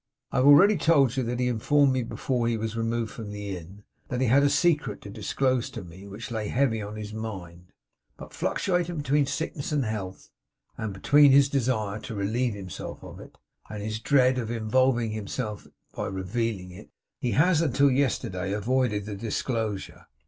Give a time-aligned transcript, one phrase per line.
[0.31, 3.55] I have already told you that he informed me before he was removed from the
[3.55, 7.13] Inn, that he had a secret to disclose to me which lay heavy on his
[7.13, 7.67] mind.
[8.17, 10.31] But, fluctuating between sickness and health
[10.75, 13.37] and between his desire to relieve himself of it,
[13.69, 16.89] and his dread of involving himself by revealing it,
[17.19, 20.07] he has, until yesterday, avoided the disclosure.